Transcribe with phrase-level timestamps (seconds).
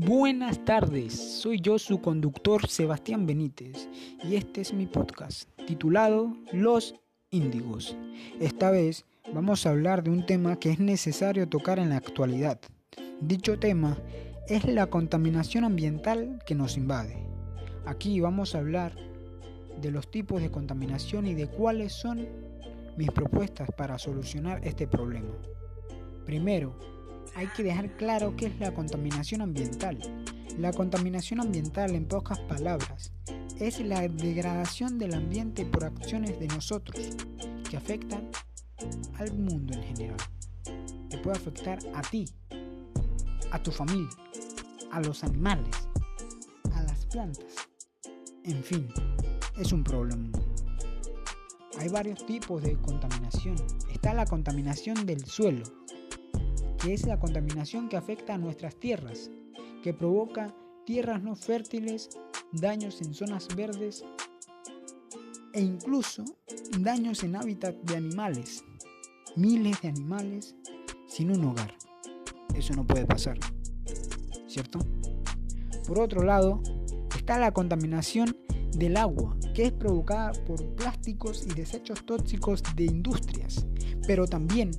[0.00, 3.88] Buenas tardes, soy yo su conductor Sebastián Benítez
[4.22, 6.94] y este es mi podcast titulado Los
[7.32, 7.96] Índigos.
[8.38, 12.60] Esta vez vamos a hablar de un tema que es necesario tocar en la actualidad.
[13.20, 13.98] Dicho tema
[14.46, 17.26] es la contaminación ambiental que nos invade.
[17.84, 18.94] Aquí vamos a hablar
[19.82, 22.24] de los tipos de contaminación y de cuáles son
[22.96, 25.34] mis propuestas para solucionar este problema.
[26.24, 26.78] Primero,
[27.34, 29.98] hay que dejar claro qué es la contaminación ambiental.
[30.58, 33.12] La contaminación ambiental, en pocas palabras,
[33.60, 37.16] es la degradación del ambiente por acciones de nosotros
[37.68, 38.28] que afectan
[39.18, 40.16] al mundo en general.
[41.08, 42.24] Te puede afectar a ti,
[43.50, 44.10] a tu familia,
[44.92, 45.88] a los animales,
[46.72, 47.68] a las plantas.
[48.44, 48.88] En fin,
[49.58, 50.30] es un problema.
[51.78, 53.56] Hay varios tipos de contaminación.
[53.92, 55.62] Está la contaminación del suelo,
[56.80, 59.30] que es la contaminación que afecta a nuestras tierras,
[59.82, 62.10] que provoca tierras no fértiles,
[62.52, 64.04] daños en zonas verdes
[65.52, 66.24] e incluso
[66.78, 68.64] daños en hábitat de animales.
[69.36, 70.54] Miles de animales
[71.06, 71.74] sin un hogar.
[72.54, 73.38] Eso no puede pasar,
[74.46, 74.78] ¿cierto?
[75.86, 76.62] Por otro lado,
[77.16, 78.36] está la contaminación
[78.72, 83.66] del agua, que es provocada por plásticos y desechos tóxicos de industrias,
[84.06, 84.70] pero también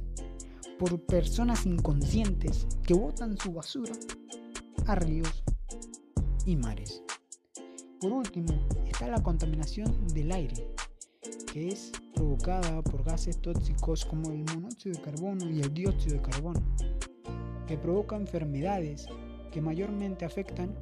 [0.79, 3.91] por personas inconscientes que botan su basura
[4.87, 5.43] a ríos
[6.45, 7.03] y mares.
[7.99, 8.47] Por último,
[8.87, 10.73] está la contaminación del aire,
[11.51, 16.21] que es provocada por gases tóxicos como el monóxido de carbono y el dióxido de
[16.21, 16.61] carbono,
[17.67, 19.05] que provoca enfermedades
[19.51, 20.73] que mayormente afectan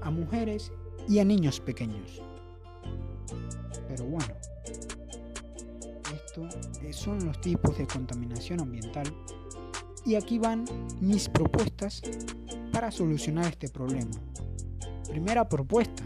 [0.00, 0.72] a mujeres
[1.06, 2.22] y a niños pequeños.
[3.88, 4.34] Pero bueno,
[6.14, 6.54] estos
[6.96, 9.12] son los tipos de contaminación ambiental
[10.04, 10.64] y aquí van
[11.00, 12.02] mis propuestas
[12.72, 14.10] para solucionar este problema.
[15.08, 16.02] Primera propuesta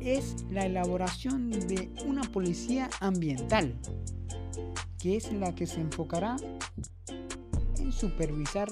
[0.00, 3.74] es la elaboración de una policía ambiental,
[4.98, 6.36] que es la que se enfocará
[7.78, 8.68] en supervisar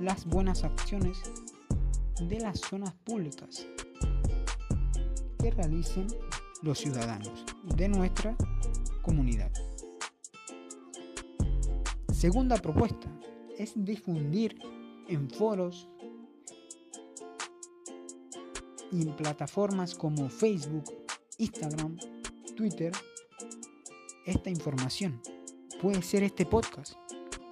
[0.00, 1.18] las buenas acciones
[2.20, 3.66] de las zonas públicas
[5.38, 6.06] que realicen
[6.62, 7.44] los ciudadanos
[7.76, 8.36] de nuestra
[9.02, 9.52] comunidad.
[12.12, 13.08] Segunda propuesta
[13.58, 14.58] es difundir
[15.08, 15.88] en foros
[18.92, 20.84] y en plataformas como Facebook,
[21.38, 21.96] Instagram,
[22.56, 22.92] Twitter
[24.26, 25.20] esta información.
[25.80, 26.94] Puede ser este podcast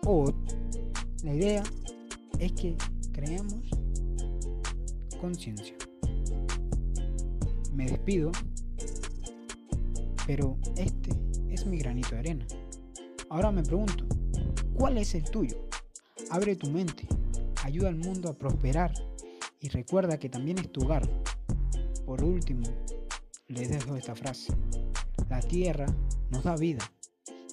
[0.07, 0.33] o
[1.25, 1.63] la idea
[2.39, 2.77] es que
[3.13, 3.69] creemos
[5.21, 5.77] conciencia.
[7.75, 8.31] Me despido,
[10.31, 11.11] pero este
[11.49, 12.47] es mi granito de arena.
[13.31, 14.07] Ahora me pregunto,
[14.75, 15.69] ¿cuál es el tuyo?
[16.31, 17.09] Abre tu mente,
[17.65, 18.95] ayuda al mundo a prosperar
[19.61, 21.03] y recuerda que también es tu hogar.
[22.07, 22.63] Por último,
[23.49, 24.53] les dejo esta frase.
[25.29, 25.87] La tierra
[26.31, 26.89] nos da vida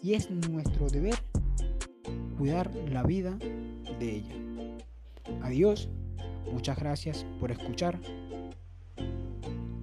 [0.04, 1.16] y es nuestro deber
[2.38, 3.40] cuidar la vida
[4.00, 4.36] de ella.
[5.42, 5.90] Adiós,
[6.54, 8.00] muchas gracias por escuchar.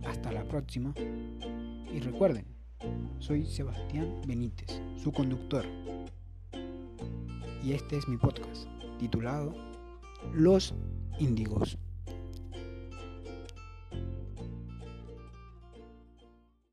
[0.06, 0.94] Hasta la próxima
[1.92, 2.53] y recuerden,
[3.18, 5.64] soy Sebastián Benítez, su conductor.
[7.62, 8.66] Y este es mi podcast,
[8.98, 9.54] titulado
[10.32, 10.74] Los
[11.18, 11.78] Índigos.